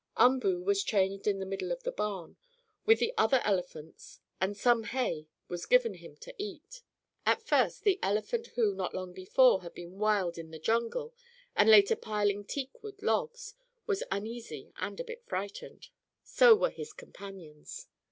[0.17, 2.35] Umboo was chained in the middle of the barn,
[2.87, 6.81] with the other elephants, and some hay was given him to eat.
[7.23, 11.13] At first the elephant, who, not long before, had been wild in the jungle,
[11.55, 13.53] and later piling teakwood logs,
[13.85, 15.89] was uneasy and a bit frightened.
[16.23, 17.85] So were his companions.